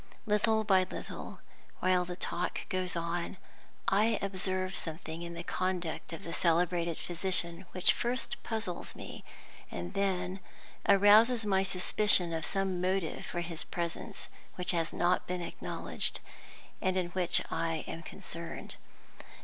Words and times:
Little 0.25 0.63
by 0.63 0.81
little, 0.89 1.41
while 1.79 2.05
the 2.05 2.15
talk 2.15 2.67
goes 2.69 2.95
on, 2.95 3.37
I 3.87 4.17
observe 4.19 4.75
something 4.75 5.21
in 5.21 5.35
the 5.35 5.43
conduct 5.43 6.11
of 6.11 6.23
the 6.23 6.33
celebrated 6.33 6.97
physician 6.97 7.65
which 7.71 7.93
first 7.93 8.41
puzzles 8.41 8.95
me, 8.95 9.23
and 9.69 9.93
then 9.93 10.39
arouses 10.89 11.45
my 11.45 11.61
suspicion 11.61 12.33
of 12.33 12.47
some 12.47 12.81
motive 12.81 13.27
for 13.27 13.41
his 13.41 13.63
presence 13.63 14.27
which 14.55 14.71
has 14.71 14.91
not 14.91 15.27
been 15.27 15.41
acknowledged, 15.43 16.19
and 16.81 16.97
in 16.97 17.09
which 17.09 17.39
I 17.51 17.83
am 17.87 18.01
concerned. 18.01 18.77